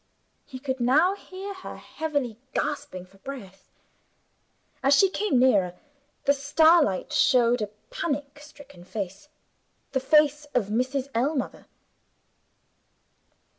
He 0.47 0.57
could 0.57 0.79
now 0.79 1.13
hear 1.13 1.53
her 1.53 1.77
heavily 1.77 2.39
gasping 2.55 3.05
for 3.05 3.19
breath. 3.19 3.69
As 4.81 4.95
she 4.95 5.11
came 5.11 5.37
nearer, 5.37 5.75
the 6.25 6.33
starlight 6.33 7.13
showed 7.13 7.61
a 7.61 7.67
panic 7.91 8.39
stricken 8.39 8.83
face 8.83 9.29
the 9.91 9.99
face 9.99 10.45
of 10.55 10.69
Mrs. 10.69 11.07
Ellmother. 11.13 11.67